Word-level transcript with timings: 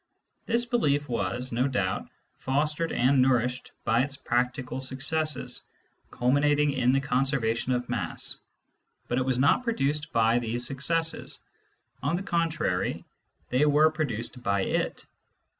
This 0.47 0.65
belief 0.65 1.07
was, 1.07 1.51
no 1.51 1.67
doubt, 1.67 2.09
fostered 2.39 2.91
and 2.91 3.23
nourishedT)y 3.23 4.03
its 4.03 4.17
practical 4.17 4.81
successes, 4.81 5.61
culminating 6.09 6.71
in 6.73 6.91
the 6.91 6.99
conservation 6.99 7.71
of 7.71 7.87
mass; 7.87 8.39
but 9.07 9.19
it 9.19 9.25
was 9.25 9.37
not 9.37 9.63
produced 9.63 10.11
by 10.11 10.39
these 10.39 10.65
successes. 10.65 11.37
On 12.01 12.15
the 12.15 12.23
con 12.23 12.49
trary, 12.49 13.03
they 13.49 13.67
were 13.67 13.91
produced 13.91 14.41
by 14.41 14.61
it. 14.61 15.05